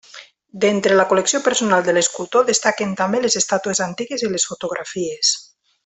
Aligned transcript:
D'entre 0.61 0.95
la 0.99 1.05
col·lecció 1.11 1.41
personal 1.49 1.83
de 1.89 1.95
l'escultor 1.99 2.47
destaquen 2.49 2.97
també 3.03 3.23
les 3.27 3.39
estàtues 3.43 3.83
antigues 3.89 4.25
i 4.25 4.31
les 4.35 4.49
fotografies. 4.53 5.37